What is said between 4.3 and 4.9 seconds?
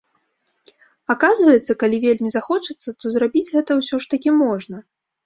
можна.